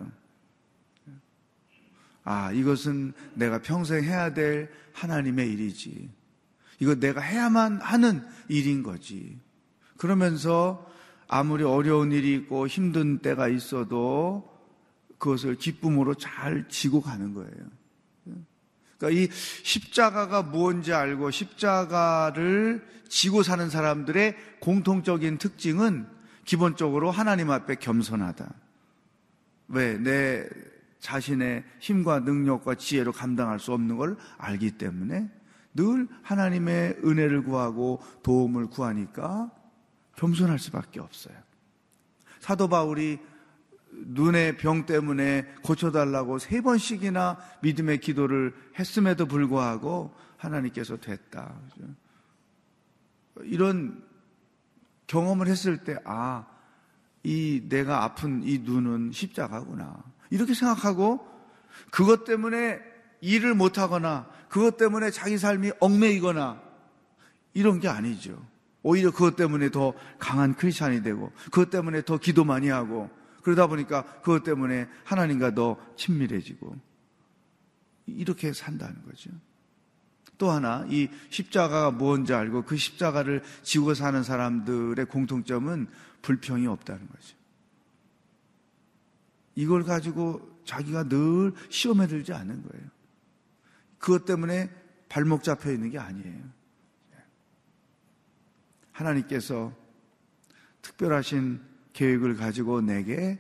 아, 2.24 2.52
이것은 2.52 3.14
내가 3.34 3.62
평생 3.62 4.04
해야 4.04 4.34
될 4.34 4.70
하나님의 4.94 5.52
일이지. 5.52 6.10
이거 6.80 6.96
내가 6.96 7.22
해야만 7.22 7.82
하는 7.82 8.24
일인 8.48 8.84
거지. 8.84 9.40
그러면서 9.98 10.90
아무리 11.28 11.64
어려운 11.64 12.12
일이 12.12 12.34
있고 12.34 12.68
힘든 12.68 13.20
때가 13.20 13.48
있어도 13.48 14.52
그것을 15.18 15.56
기쁨으로 15.56 16.16
잘 16.16 16.68
지고 16.68 17.02
가는 17.02 17.34
거예요. 17.34 17.82
그러니까 18.98 19.22
이 19.22 19.30
십자가가 19.64 20.44
무엇인지 20.44 20.94
알고 20.94 21.32
십자가를 21.32 22.86
지고 23.08 23.44
사는 23.44 23.70
사람들의 23.70 24.36
공통적인 24.60 25.38
특징은 25.38 26.08
기본적으로 26.46 27.12
하나님 27.12 27.50
앞에 27.50 27.76
겸손하다. 27.76 28.54
왜? 29.70 29.98
내 29.98 30.48
자신의 31.02 31.66
힘과 31.80 32.20
능력과 32.20 32.76
지혜로 32.76 33.12
감당할 33.12 33.60
수 33.60 33.74
없는 33.74 33.98
걸 33.98 34.16
알기 34.38 34.72
때문에 34.78 35.30
늘 35.74 36.08
하나님의 36.22 37.00
은혜를 37.04 37.44
구하고 37.44 38.02
도움을 38.24 38.68
구하니까 38.68 39.52
겸손할 40.16 40.60
수밖에 40.60 41.00
없어요. 41.00 41.36
사도 42.40 42.70
바울이 42.70 43.20
눈의 43.92 44.58
병 44.58 44.86
때문에 44.86 45.46
고쳐달라고 45.64 46.40
세 46.40 46.62
번씩이나 46.62 47.38
믿음의 47.62 48.00
기도를 48.00 48.54
했음에도 48.78 49.26
불구하고 49.26 50.14
하나님께서 50.38 50.98
됐다. 50.98 51.54
이런 53.42 54.04
경험을 55.08 55.48
했을 55.48 55.84
때, 55.84 55.98
아, 56.06 56.46
이 57.24 57.64
내가 57.68 58.04
아픈 58.04 58.44
이 58.44 58.60
눈은 58.60 59.12
십자가구나. 59.12 60.11
이렇게 60.32 60.56
생각하고 60.56 61.28
그것 61.91 62.26
때문에 62.26 62.80
일을 63.22 63.54
못하거나 63.54 64.28
그것 64.50 64.78
때문에 64.78 65.12
자기 65.12 65.38
삶이 65.38 65.72
얽매이거나 65.80 66.60
이런 67.54 67.80
게 67.80 67.88
아니죠. 67.88 68.44
오히려 68.82 69.12
그것 69.12 69.36
때문에 69.36 69.70
더 69.70 69.94
강한 70.17 70.56
크리스찬이 70.56 71.04
되고 71.04 71.32
그것 71.46 71.70
때문에 71.70 72.02
더 72.04 72.17
기도 72.17 72.44
많이 72.44 72.70
하고 72.70 73.10
그러다 73.44 73.67
보니까 73.67 74.04
그것 74.22 74.44
때문에 74.44 74.88
하나님과 75.04 75.54
더 75.54 75.78
친밀해지고 75.96 76.76
이렇게 78.08 78.54
산다는 78.54 79.04
거죠. 79.06 79.30
또 80.38 80.50
하나 80.50 80.86
이 80.89 81.08
십자가가 81.30 81.91
뭔지 81.91 82.34
알고 82.34 82.63
그 82.63 82.76
십자가를 82.76 83.44
지고 83.62 83.94
사는 83.94 84.24
사람들의 84.24 85.06
공통점은 85.06 85.88
불평이 86.24 86.65
없다는 86.65 87.08
거죠. 87.08 87.41
이걸 89.56 89.84
가지고 89.84 90.62
자기가 90.66 91.08
늘 91.10 91.54
시험에 91.70 92.08
들지 92.08 92.34
않는 92.34 92.64
거예요. 92.64 92.88
그것 93.98 94.26
때문에 94.26 94.70
발목 95.10 95.44
잡혀 95.44 95.72
있는 95.72 95.90
게 95.90 96.00
아니에요. 96.00 96.62
하나님께서 98.92 99.74
특별하신 100.82 101.62
계획을 101.94 102.36
가지고 102.36 102.82
내게 102.82 103.40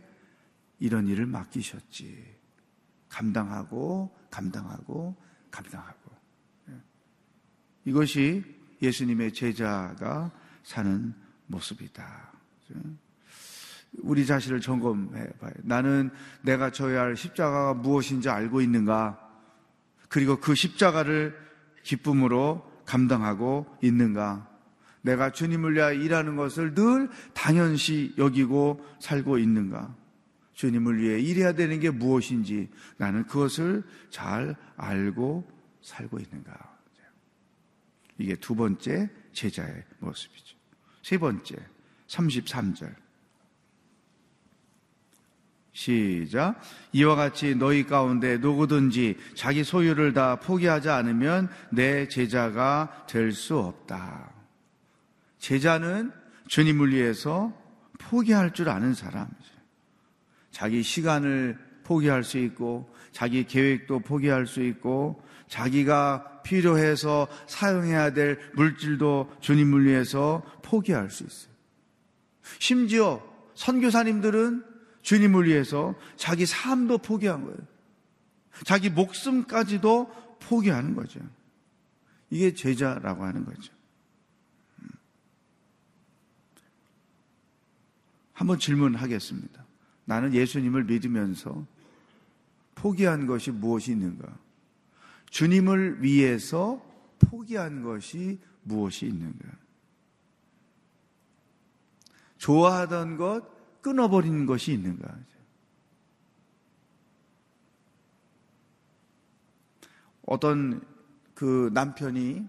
이런 0.79 1.07
일을 1.07 1.25
맡기셨지. 1.25 2.41
감당하고, 3.09 4.15
감당하고, 4.29 5.15
감당하고. 5.51 6.11
예. 6.69 6.73
이것이 7.85 8.43
예수님의 8.81 9.33
제자가 9.33 10.31
사는 10.63 11.13
모습이다. 11.47 12.31
우리 13.99 14.25
자신을 14.25 14.61
점검해 14.61 15.33
봐요. 15.39 15.51
나는 15.63 16.09
내가 16.41 16.71
져야 16.71 17.01
할 17.01 17.15
십자가가 17.15 17.73
무엇인지 17.73 18.29
알고 18.29 18.61
있는가? 18.61 19.19
그리고 20.07 20.39
그 20.39 20.55
십자가를 20.55 21.37
기쁨으로 21.83 22.69
감당하고 22.85 23.65
있는가? 23.81 24.49
내가 25.01 25.31
주님을 25.31 25.75
위하여 25.75 25.93
일하는 25.93 26.35
것을 26.35 26.73
늘 26.73 27.09
당연시 27.33 28.13
여기고 28.17 28.85
살고 28.99 29.37
있는가? 29.37 29.95
주님을 30.53 30.99
위해 31.01 31.19
일해야 31.19 31.53
되는 31.53 31.79
게 31.79 31.89
무엇인지 31.89 32.69
나는 32.97 33.25
그것을 33.25 33.83
잘 34.09 34.55
알고 34.77 35.49
살고 35.81 36.19
있는가? 36.19 36.71
이게 38.17 38.35
두 38.35 38.55
번째 38.55 39.09
제자의 39.33 39.83
모습이죠. 39.99 40.55
세 41.01 41.17
번째, 41.17 41.55
33절. 42.07 42.93
시작. 45.73 46.59
이와 46.91 47.15
같이 47.15 47.55
너희 47.55 47.85
가운데 47.85 48.37
누구든지 48.37 49.17
자기 49.35 49.63
소유를 49.63 50.13
다 50.13 50.35
포기하지 50.35 50.89
않으면 50.89 51.49
내 51.71 52.07
제자가 52.07 53.05
될 53.07 53.31
수 53.31 53.57
없다. 53.57 54.31
제자는 55.39 56.11
주님을 56.47 56.91
위해서 56.91 57.53
포기할 57.97 58.53
줄 58.53 58.69
아는 58.69 58.93
사람이죠. 58.93 59.51
자기 60.51 60.83
시간을 60.83 61.57
포기할 61.83 62.23
수 62.23 62.37
있고, 62.37 62.93
자기 63.11 63.45
계획도 63.45 63.99
포기할 64.01 64.47
수 64.47 64.61
있고, 64.61 65.23
자기가 65.47 66.41
필요해서 66.43 67.27
사용해야 67.47 68.13
될 68.13 68.39
물질도 68.55 69.31
주님을 69.39 69.85
위해서 69.85 70.43
포기할 70.63 71.09
수 71.09 71.23
있어요. 71.23 71.51
심지어 72.59 73.21
선교사님들은 73.55 74.70
주님을 75.01 75.47
위해서 75.47 75.95
자기 76.15 76.45
삶도 76.45 76.99
포기한 76.99 77.43
거예요. 77.43 77.57
자기 78.65 78.89
목숨까지도 78.89 80.37
포기하는 80.39 80.95
거죠. 80.95 81.19
이게 82.29 82.53
제자라고 82.53 83.23
하는 83.23 83.45
거죠. 83.45 83.73
한번 88.33 88.57
질문하겠습니다. 88.57 89.65
나는 90.05 90.33
예수님을 90.33 90.85
믿으면서 90.85 91.65
포기한 92.73 93.27
것이 93.27 93.51
무엇이 93.51 93.91
있는가? 93.91 94.35
주님을 95.29 96.01
위해서 96.01 96.83
포기한 97.19 97.83
것이 97.83 98.39
무엇이 98.63 99.05
있는가? 99.05 99.47
좋아하던 102.39 103.17
것 103.17 103.50
끊어버린 103.81 104.45
것이 104.45 104.73
있는가? 104.73 105.15
어떤 110.25 110.81
그 111.33 111.69
남편이 111.73 112.47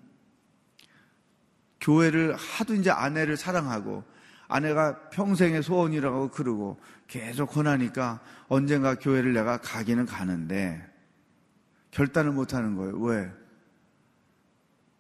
교회를 1.81 2.37
하도 2.37 2.75
이제 2.75 2.91
아내를 2.91 3.37
사랑하고 3.37 4.05
아내가 4.47 5.09
평생의 5.11 5.63
소원이라고 5.63 6.29
그러고 6.29 6.79
계속 7.09 7.47
권하니까 7.47 8.21
언젠가 8.49 8.95
교회를 8.95 9.33
내가 9.33 9.59
가기는 9.59 10.07
가는데 10.07 10.87
결단을 11.91 12.33
못 12.33 12.55
하는 12.55 12.77
거예요. 12.77 12.99
왜? 12.99 13.31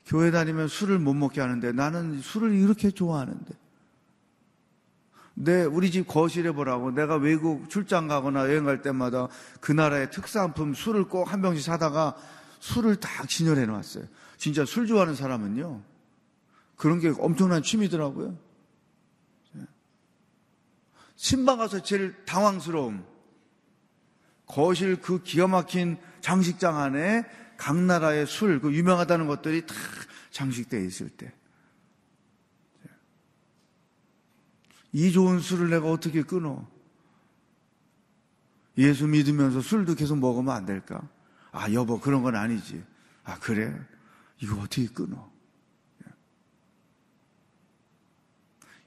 교회 0.06 0.30
다니면 0.30 0.68
술을 0.68 0.98
못 0.98 1.14
먹게 1.14 1.40
하는데 1.40 1.72
나는 1.72 2.20
술을 2.20 2.52
이렇게 2.52 2.90
좋아하는데. 2.90 3.61
내 5.34 5.64
우리 5.64 5.90
집 5.90 6.06
거실에 6.06 6.52
보라고 6.52 6.90
내가 6.90 7.16
외국 7.16 7.70
출장 7.70 8.06
가거나 8.06 8.42
여행 8.50 8.64
갈 8.64 8.82
때마다 8.82 9.28
그 9.60 9.72
나라의 9.72 10.10
특산품 10.10 10.74
술을 10.74 11.04
꼭 11.04 11.24
한 11.24 11.40
병씩 11.42 11.64
사다가 11.64 12.16
술을 12.60 12.96
딱 12.96 13.28
진열해 13.28 13.66
놨어요. 13.66 14.04
진짜 14.36 14.64
술 14.64 14.86
좋아하는 14.86 15.14
사람은요. 15.14 15.82
그런 16.76 17.00
게 17.00 17.12
엄청난 17.18 17.62
취미더라고요. 17.62 18.36
신방 21.16 21.58
가서 21.58 21.82
제일 21.82 22.14
당황스러움. 22.24 23.04
거실 24.46 25.00
그 25.00 25.22
기가 25.22 25.46
막힌 25.46 25.96
장식장 26.20 26.76
안에 26.76 27.24
각 27.56 27.76
나라의 27.76 28.26
술, 28.26 28.60
그 28.60 28.72
유명하다는 28.74 29.28
것들이 29.28 29.66
다 29.66 29.74
장식되어 30.30 30.80
있을 30.80 31.08
때. 31.08 31.32
이 34.92 35.10
좋은 35.10 35.40
술을 35.40 35.70
내가 35.70 35.90
어떻게 35.90 36.22
끊어? 36.22 36.66
예수 38.78 39.06
믿으면서 39.06 39.60
술도 39.60 39.94
계속 39.94 40.18
먹으면 40.18 40.54
안 40.54 40.66
될까? 40.66 41.08
아, 41.50 41.70
여보, 41.72 42.00
그런 42.00 42.22
건 42.22 42.36
아니지. 42.36 42.82
아, 43.24 43.38
그래? 43.38 43.78
이거 44.40 44.56
어떻게 44.56 44.86
끊어? 44.86 45.30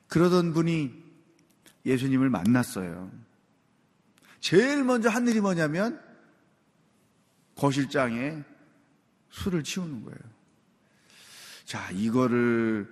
그러던 0.07 0.53
분이 0.53 1.03
예수님을 1.85 2.29
만났어요. 2.29 3.11
제일 4.39 4.83
먼저 4.83 5.09
한 5.09 5.27
일이 5.27 5.41
뭐냐면 5.41 6.01
거실장에 7.55 8.43
술을 9.29 9.63
치우는 9.63 10.03
거예요. 10.03 10.19
자, 11.65 11.89
이거를 11.91 12.91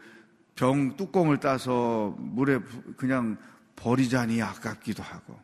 병 0.56 0.96
뚜껑을 0.96 1.40
따서 1.40 2.16
물에 2.20 2.60
그냥 2.98 3.38
버리자니 3.76 4.42
아깝기도 4.42 5.02
하고. 5.04 5.40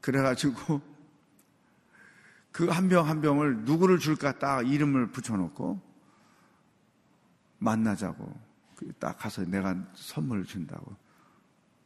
그래가지고 0.00 0.80
그 2.52 2.68
한 2.70 2.88
병 2.88 3.06
한 3.08 3.20
병을 3.20 3.64
누구를 3.64 3.98
줄까 3.98 4.38
딱 4.38 4.66
이름을 4.68 5.10
붙여놓고 5.12 5.80
만나자고. 7.58 8.50
그딱 8.76 9.18
가서 9.18 9.44
내가 9.44 9.76
선물을 9.94 10.44
준다고. 10.44 10.96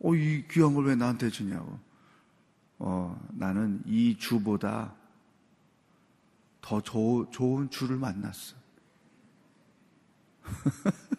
어, 0.01 0.15
이 0.15 0.47
귀한 0.49 0.75
걸 0.75 0.87
왜 0.87 0.95
나한테 0.95 1.29
주냐고. 1.31 1.79
어, 2.79 3.21
나는 3.33 3.83
이 3.87 4.17
주보다 4.19 4.95
더 6.61 6.81
조, 6.81 7.29
좋은 7.31 7.69
주를 7.71 7.97
만났어. 7.97 8.57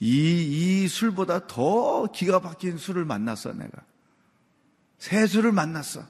이, 0.00 0.84
이 0.84 0.88
술보다 0.88 1.46
더 1.46 2.06
기가 2.12 2.40
박힌 2.40 2.78
술을 2.78 3.04
만났어, 3.04 3.52
내가. 3.52 3.82
새 4.98 5.26
술을 5.26 5.52
만났어. 5.52 6.04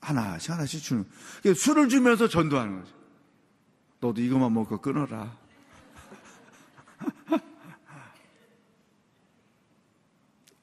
하나씩 0.00 0.50
하나씩 0.50 0.82
주는. 0.82 1.04
그러니까 1.42 1.62
술을 1.62 1.88
주면서 1.88 2.28
전도하는 2.28 2.80
거죠. 2.80 2.94
너도 4.00 4.20
이것만 4.20 4.52
먹고 4.52 4.80
끊어라. 4.80 5.38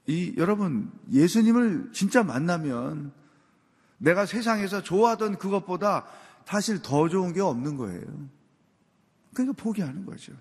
이 0.07 0.33
여러분 0.37 0.91
예수님을 1.11 1.91
진짜 1.93 2.23
만나면 2.23 3.13
내가 3.97 4.25
세상에서 4.25 4.81
좋아하던 4.81 5.37
그것보다 5.37 6.07
사실 6.45 6.81
더 6.81 7.09
좋은 7.09 7.33
게 7.33 7.41
없는 7.41 7.77
거예요. 7.77 8.01
그러니까 9.33 9.61
포기하는 9.61 10.05
거죠. 10.05 10.33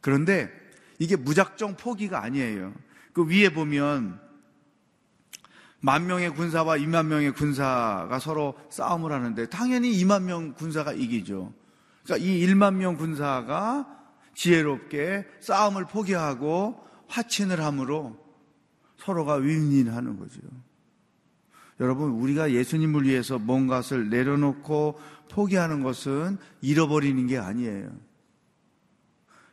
그런데 0.00 0.50
이게 0.98 1.16
무작정 1.16 1.76
포기가 1.76 2.22
아니에요. 2.22 2.72
그 3.12 3.26
위에 3.26 3.50
보면 3.50 4.20
만 5.80 6.06
명의 6.06 6.30
군사와 6.30 6.76
2만 6.76 7.06
명의 7.06 7.32
군사가 7.32 8.18
서로 8.18 8.54
싸움을 8.70 9.12
하는데 9.12 9.48
당연히 9.48 9.92
2만 9.92 10.24
명 10.24 10.52
군사가 10.54 10.92
이기죠. 10.92 11.52
그러니까 12.04 12.26
이 12.26 12.46
1만 12.46 12.74
명 12.74 12.96
군사가 12.96 13.86
지혜롭게 14.34 15.26
싸움을 15.40 15.86
포기하고 15.86 16.86
화친을 17.08 17.62
함으로 17.62 18.16
서로가 18.98 19.34
윈윈하는 19.34 20.18
거죠. 20.18 20.40
여러분, 21.80 22.10
우리가 22.10 22.52
예수님을 22.52 23.04
위해서 23.04 23.38
뭔가를 23.38 24.10
내려놓고 24.10 25.00
포기하는 25.30 25.82
것은 25.82 26.36
잃어버리는 26.60 27.26
게 27.26 27.38
아니에요. 27.38 27.90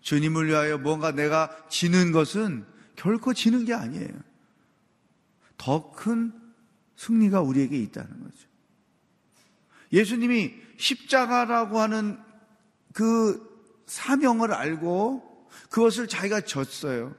주님을 0.07 0.47
위하여 0.47 0.77
뭔가 0.77 1.11
내가 1.11 1.53
지는 1.67 2.13
것은 2.13 2.65
결코 2.95 3.33
지는 3.33 3.65
게 3.65 3.73
아니에요. 3.73 4.07
더 5.57 5.91
큰 5.91 6.31
승리가 6.95 7.41
우리에게 7.41 7.77
있다는 7.77 8.23
거죠. 8.23 8.47
예수님이 9.91 10.53
십자가라고 10.77 11.81
하는 11.81 12.17
그 12.93 13.45
사명을 13.85 14.53
알고 14.53 15.49
그것을 15.69 16.07
자기가 16.07 16.39
졌어요. 16.39 17.13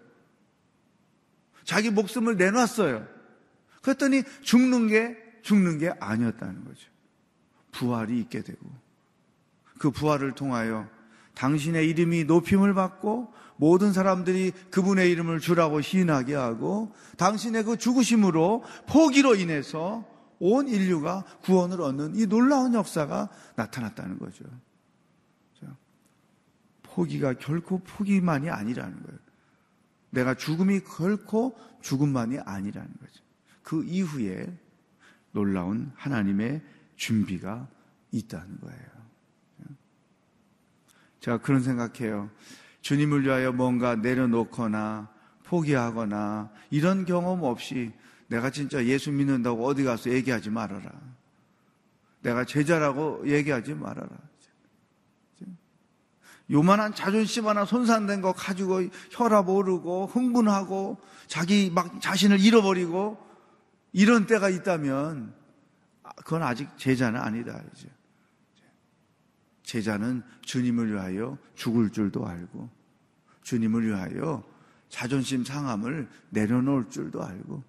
자기 1.65 1.91
목숨을 1.91 2.39
내놨어요. 2.39 3.07
그랬더니 3.83 4.23
죽는 4.41 4.87
게 4.87 5.15
죽는 5.43 5.79
게 5.79 5.91
아니었다는 6.01 6.65
거죠. 6.65 6.89
부활이 7.71 8.19
있게 8.21 8.43
되고 8.43 8.75
그 9.79 9.91
부활을 9.91 10.33
통하여 10.33 10.89
당신의 11.39 11.89
이름이 11.89 12.25
높임을 12.25 12.75
받고 12.75 13.33
모든 13.57 13.93
사람들이 13.93 14.51
그분의 14.71 15.11
이름을 15.13 15.39
주라고 15.39 15.81
시인하게 15.81 16.35
하고 16.35 16.93
당신의 17.17 17.63
그 17.63 17.77
죽으심으로 17.77 18.65
포기로 18.89 19.37
인해서 19.37 20.05
온 20.41 20.67
인류가 20.67 21.25
구원을 21.43 21.81
얻는 21.81 22.17
이 22.17 22.27
놀라운 22.27 22.75
역사가 22.75 23.29
나타났다는 23.55 24.19
거죠. 24.19 24.45
포기가 26.83 27.35
결코 27.35 27.79
포기만이 27.79 28.51
아니라는 28.51 29.03
거예요. 29.05 29.19
내가 30.11 30.35
죽음이 30.35 30.81
결코 30.81 31.57
죽음만이 31.81 32.39
아니라는 32.41 32.91
거죠. 32.99 33.23
그 33.63 33.85
이후에 33.85 34.53
놀라운 35.31 35.93
하나님의 35.95 36.63
준비가 36.97 37.69
있다는 38.11 38.59
거예요. 38.61 38.98
제가 41.21 41.39
그런 41.39 41.63
생각해요. 41.63 42.31
주님을 42.83 43.25
위하여 43.25 43.53
뭔가 43.53 43.97
내려놓거나 43.97 45.09
포기하거나 45.45 46.51
이런 46.71 47.05
경험 47.05 47.43
없이 47.43 47.93
내가 48.29 48.51
진짜 48.51 48.85
예수 48.85 49.11
믿는다고 49.11 49.67
어디 49.67 49.85
가서 49.85 50.11
얘기하지 50.11 50.51
말아라. 50.51 50.91
내가 52.21 52.45
제자라고 52.45 53.23
얘기하지 53.27 53.75
말아라. 53.75 54.09
요만한 56.51 56.95
자존심 56.95 57.47
하나 57.47 57.65
손상된 57.65 58.23
거 58.23 58.33
가지고 58.33 58.83
혈압 59.11 59.49
오르고 59.49 60.07
흥분하고 60.07 60.99
자기 61.27 61.71
막 61.71 62.01
자신을 62.01 62.41
잃어버리고 62.41 63.19
이런 63.93 64.27
때가 64.27 64.49
있다면 64.49 65.35
그건 66.17 66.43
아직 66.43 66.69
제자는 66.79 67.21
아니다. 67.21 67.61
이제. 67.75 67.89
제자는 69.69 70.23
주님을 70.41 70.93
위하여 70.93 71.37
죽을 71.55 71.91
줄도 71.91 72.27
알고 72.27 72.71
주님을 73.43 73.87
위하여 73.87 74.43
자존심 74.89 75.45
상함을 75.45 76.09
내려놓을 76.31 76.89
줄도 76.89 77.23
알고 77.23 77.63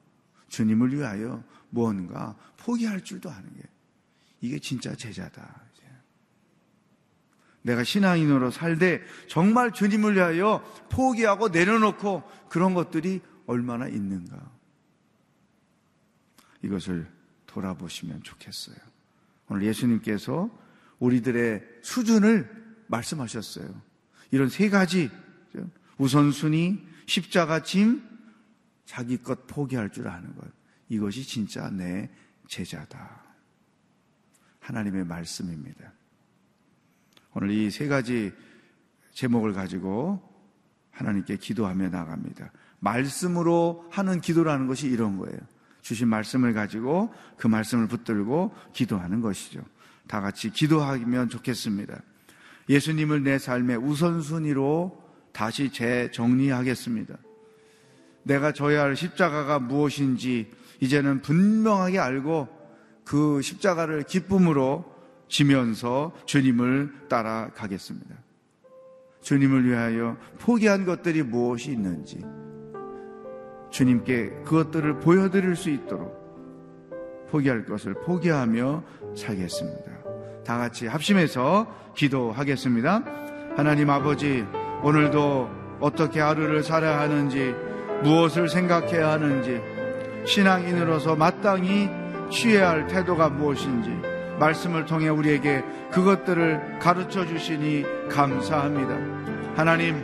주님을 0.48 0.96
위하여 0.96 1.44
무언가 1.70 2.38
포기할 2.56 3.04
줄도 3.04 3.30
아는 3.30 3.54
게 3.54 3.64
이게 4.40 4.60
진짜 4.60 4.96
제자다. 4.96 5.68
내가 7.64 7.84
신앙인으로 7.84 8.50
살되 8.52 9.04
정말 9.28 9.74
주님을 9.74 10.16
위하여 10.16 10.64
포기하고 10.90 11.50
내려놓고 11.50 12.24
그런 12.48 12.74
것들이 12.74 13.20
얼마나 13.46 13.90
있는가. 13.90 14.40
이것을 16.62 17.12
돌아보시면 17.46 18.24
좋겠어요. 18.24 18.78
오늘 19.50 19.64
예수님께서 19.64 20.50
우리들의 21.00 21.64
수준을 21.82 22.50
말씀하셨어요. 22.88 23.82
이런 24.32 24.50
세 24.50 24.70
가지 24.70 25.10
우선순위, 25.98 26.86
십자가 27.08 27.62
짐, 27.64 28.02
자기 28.86 29.18
것 29.18 29.48
포기할 29.48 29.92
줄 29.92 30.08
아는 30.08 30.36
것. 30.36 30.48
이것이 30.88 31.24
진짜 31.24 31.70
내 31.70 32.10
제자다. 32.48 33.22
하나님의 34.60 35.06
말씀입니다. 35.06 35.94
오늘 37.34 37.52
이 37.52 37.70
세 37.70 37.88
가지 37.88 38.34
제목을 39.14 39.54
가지고 39.54 40.22
하나님께 40.92 41.38
기도하며 41.38 41.90
나갑니다. 41.90 42.52
말씀으로 42.80 43.88
하는 43.92 44.22
기도라는 44.22 44.68
것이 44.68 44.88
이런 44.88 45.18
거예요. 45.18 45.38
주신 45.82 46.08
말씀을 46.08 46.54
가지고 46.54 47.14
그 47.38 47.48
말씀을 47.48 47.88
붙들고 47.88 48.56
기도하는 48.74 49.22
것이죠. 49.22 49.62
다 50.10 50.22
같이 50.22 50.50
기도하면 50.50 51.30
좋겠습니다. 51.30 52.02
예수님을 52.68 53.24
내 53.24 53.38
삶의 53.38 53.78
우선순위로 53.78 55.04
다시 55.32 55.72
재정리하겠습니다. 55.72 57.16
내가 58.24 58.52
져야 58.52 58.82
할 58.82 58.96
십자가가 58.96 59.60
무엇인지 59.60 60.52
이제는 60.80 61.22
분명하게 61.22 62.00
알고 62.00 62.48
그 63.06 63.40
십자가를 63.44 64.04
기쁨으로 64.04 64.84
지면서 65.28 66.12
주님을 66.26 67.08
따라가겠습니다. 67.08 68.16
주님을 69.22 69.66
위하여 69.66 70.18
포기한 70.40 70.86
것들이 70.86 71.22
무엇이 71.22 71.72
있는지 71.72 72.20
주님께 73.70 74.30
그것들을 74.44 75.02
보여드릴 75.02 75.56
수 75.56 75.70
있도록 75.70 76.18
포기할 77.30 77.66
것을 77.66 77.94
포기하며 77.94 78.84
살겠습니다. 79.16 79.99
다 80.50 80.58
같이 80.58 80.88
합심해서 80.88 81.68
기도하겠습니다. 81.94 83.04
하나님 83.56 83.92
아버지, 83.92 84.44
오늘도 84.82 85.48
어떻게 85.80 86.22
하루를 86.22 86.64
살아야 86.64 87.02
하는지, 87.02 87.54
무엇을 88.02 88.50
생각해야 88.50 89.12
하는지, 89.12 89.62
신앙인으로서 90.26 91.16
마땅히 91.16 91.88
취해야 92.32 92.70
할 92.70 92.88
태도가 92.88 93.30
무엇인지, 93.30 93.92
말씀을 94.40 94.88
통해 94.88 95.08
우리에게 95.10 95.64
그것들을 95.92 96.80
가르쳐 96.80 97.28
주시니 97.28 98.10
감사합니다. 98.10 98.98
하나님, 99.56 100.04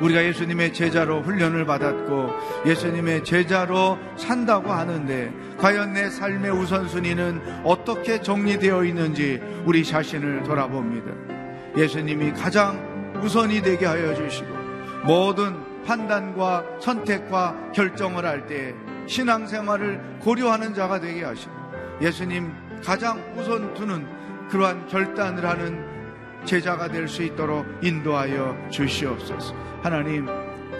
우리가 0.00 0.24
예수님의 0.24 0.72
제자로 0.72 1.22
훈련을 1.22 1.64
받았고 1.66 2.30
예수님의 2.66 3.24
제자로 3.24 3.98
산다고 4.16 4.72
하는데 4.72 5.32
과연 5.58 5.92
내 5.92 6.10
삶의 6.10 6.50
우선순위는 6.50 7.62
어떻게 7.64 8.20
정리되어 8.20 8.84
있는지 8.84 9.40
우리 9.64 9.84
자신을 9.84 10.42
돌아봅니다. 10.42 11.06
예수님이 11.76 12.32
가장 12.32 13.20
우선이 13.22 13.62
되게 13.62 13.86
하여 13.86 14.14
주시고 14.14 14.48
모든 15.04 15.54
판단과 15.84 16.64
선택과 16.80 17.72
결정을 17.74 18.24
할 18.24 18.46
때 18.46 18.74
신앙생활을 19.06 20.18
고려하는 20.20 20.74
자가 20.74 21.00
되게 21.00 21.24
하시고 21.24 21.52
예수님 22.00 22.52
가장 22.82 23.22
우선 23.36 23.74
두는 23.74 24.06
그러한 24.48 24.86
결단을 24.88 25.44
하는 25.46 25.93
제자가 26.44 26.88
될 26.88 27.08
수 27.08 27.22
있도록 27.22 27.66
인도하여 27.82 28.56
주시옵소서. 28.70 29.54
하나님, 29.82 30.26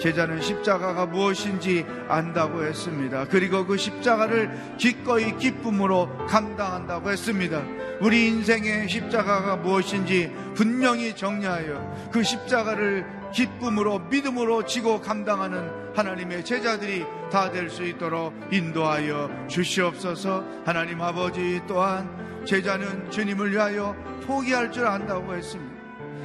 제자는 0.00 0.40
십자가가 0.40 1.06
무엇인지 1.06 1.84
안다고 2.08 2.64
했습니다. 2.64 3.26
그리고 3.28 3.64
그 3.64 3.76
십자가를 3.76 4.50
기꺼이 4.78 5.36
기쁨으로 5.36 6.26
감당한다고 6.26 7.10
했습니다. 7.10 7.62
우리 8.00 8.26
인생의 8.26 8.88
십자가가 8.88 9.56
무엇인지 9.56 10.32
분명히 10.54 11.14
정리하여 11.14 12.10
그 12.10 12.22
십자가를 12.24 13.06
기쁨으로 13.32 14.00
믿음으로 14.10 14.64
지고 14.64 15.00
감당하는 15.00 15.70
하나님의 15.94 16.44
제자들이 16.44 17.04
다 17.30 17.50
될 17.52 17.68
수 17.70 17.84
있도록 17.84 18.32
인도하여 18.52 19.46
주시옵소서 19.48 20.44
하나님 20.64 21.00
아버지 21.00 21.60
또한 21.68 22.08
제자는 22.44 23.10
주님을 23.10 23.52
위하여 23.52 23.94
포기할 24.26 24.70
줄 24.70 24.86
안다고 24.86 25.34
했습니다. 25.34 25.74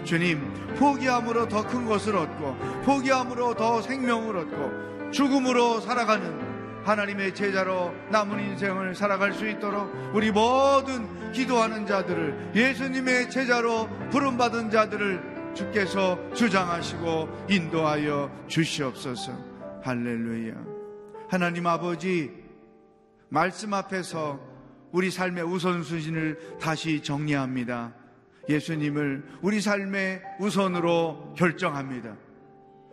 주님, 0.04 0.40
포기함으로 0.76 1.48
더 1.48 1.64
큰 1.64 1.86
것을 1.86 2.16
얻고, 2.16 2.56
포기함으로 2.84 3.54
더 3.56 3.82
생명을 3.82 4.38
얻고, 4.38 5.12
죽음으로 5.12 5.82
살아가는 5.82 6.50
하나님의 6.84 7.36
제자로 7.36 7.94
남은 8.10 8.40
인생을 8.40 8.96
살아갈 8.96 9.34
수 9.34 9.48
있도록 9.48 9.92
우리 10.14 10.32
모든 10.32 11.32
기도하는 11.32 11.86
자들을 11.86 12.52
예수님의 12.56 13.30
제자로 13.30 13.90
부름받은 14.10 14.72
자들을 14.72 15.54
주께서 15.54 16.18
주장하시고 16.34 17.48
인도하여 17.50 18.32
주시옵소서. 18.48 19.34
할렐루야. 19.84 20.54
하나님 21.30 21.68
아버지, 21.68 22.32
말씀 23.28 23.74
앞에서 23.74 24.40
우리 24.92 25.12
삶의 25.12 25.44
우선순위를 25.44 26.58
다시 26.60 27.02
정리합니다. 27.02 27.94
예수님을 28.48 29.24
우리 29.42 29.62
삶의 29.62 30.22
우선으로 30.40 31.36
결정합니다. 31.38 32.16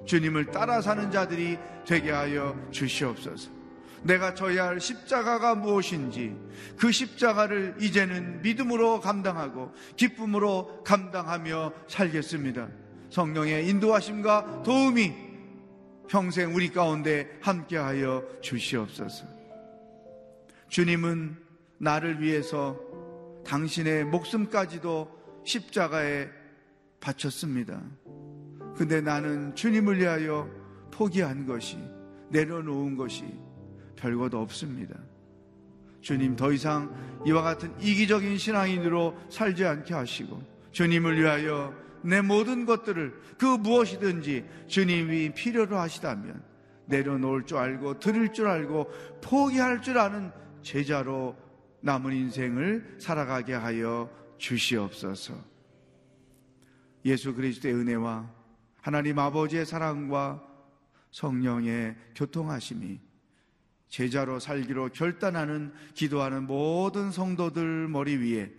주님을 0.07 0.47
따라 0.47 0.81
사는 0.81 1.11
자들이 1.11 1.59
되게 1.87 2.11
하여 2.11 2.55
주시옵소서. 2.71 3.51
내가 4.03 4.35
져야 4.35 4.67
할 4.67 4.81
십자가가 4.81 5.55
무엇인지 5.55 6.37
그 6.79 6.93
십자가를 6.93 7.77
이제는 7.81 8.43
믿음으로 8.43 9.01
감당하고 9.01 9.73
기쁨으로 9.97 10.83
감당하며 10.85 11.73
살겠습니다. 11.89 12.69
성령의 13.11 13.69
인도하심과 13.69 14.63
도움이 14.65 15.15
평생 16.09 16.55
우리 16.55 16.71
가운데 16.71 17.39
함께하여 17.41 18.23
주시옵소서. 18.43 19.27
주님은 20.69 21.46
나를 21.79 22.21
위해서 22.21 22.79
당신의 23.45 24.05
목숨까지도 24.07 25.09
십자가에 25.45 26.29
바쳤습니다. 27.01 27.81
근데 28.77 29.01
나는 29.01 29.55
주님을 29.55 29.99
위하여 29.99 30.51
포기한 30.91 31.47
것이, 31.47 31.79
내려놓은 32.31 32.97
것이 32.97 33.25
별것 33.97 34.35
없습니다. 34.35 34.99
주님 36.01 36.37
더 36.37 36.53
이상 36.53 36.95
이와 37.27 37.43
같은 37.43 37.73
이기적인 37.81 38.39
신앙인으로 38.39 39.17
살지 39.29 39.65
않게 39.65 39.95
하시고, 39.95 40.43
주님을 40.73 41.21
위하여 41.21 41.73
내 42.03 42.21
모든 42.21 42.67
것들을 42.67 43.15
그 43.39 43.45
무엇이든지 43.45 44.45
주님이 44.69 45.33
필요로 45.35 45.77
하시다면 45.79 46.43
내려놓을 46.87 47.47
줄 47.47 47.59
알고 47.59 47.99
드릴 47.99 48.33
줄 48.33 48.47
알고 48.47 48.91
포기할 49.23 49.83
줄 49.83 49.99
아는 49.99 50.31
제자로 50.62 51.37
남은 51.87 52.12
인생을 52.12 52.96
살아가게 52.99 53.55
하여 53.55 54.11
주시옵소서. 54.38 55.35
예수 57.05 57.33
그리스도의 57.33 57.75
은혜와 57.75 58.29
하나님 58.81 59.20
아버지의 59.20 59.64
사랑과 59.64 60.42
성령의 61.12 61.94
교통하심이 62.16 62.99
제자로 63.88 64.40
살기로 64.40 64.88
결단하는 64.88 65.72
기도하는 65.94 66.49
모든 66.49 67.12
성도들 67.12 67.87
머리 67.87 68.16
위에 68.16 68.53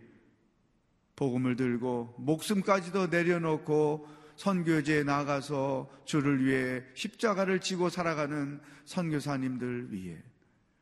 복음을 1.18 1.58
들고 1.58 2.16
목숨까지도 2.20 3.08
내려놓고 3.08 4.08
선교제에 4.38 5.04
나가서 5.04 5.90
주를 6.06 6.46
위해 6.46 6.82
십자가를 6.94 7.60
지고 7.60 7.90
살아가는 7.90 8.62
선교사님들 8.86 9.92
위해 9.92 10.18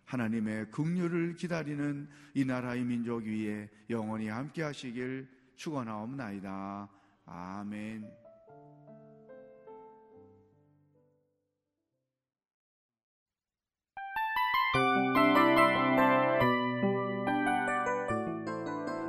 하나님의 0.06 0.72
긍휼을 0.72 1.36
기다리는 1.36 2.08
이 2.34 2.46
나라의 2.46 2.84
민족 2.84 3.24
위에 3.24 3.70
영원히 3.90 4.30
함께 4.30 4.64
하시길 4.64 5.28
축원하옵나이다. 5.56 6.90
아멘. 7.26 8.06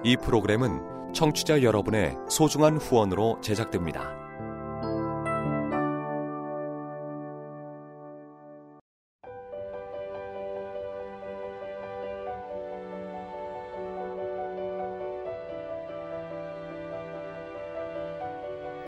이 0.05 0.17
프로그램은 0.17 1.13
청취자 1.13 1.63
여러분의 1.63 2.15
소중한 2.31 2.77
후원으로 2.77 3.41
제작됩니다. 3.41 4.26